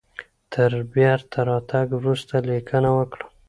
تر 0.53 0.71
بیرته 0.93 1.39
راتګ 1.49 1.87
وروسته 1.99 2.35
لیکنه 2.49 2.89
وکړه. 2.97 3.25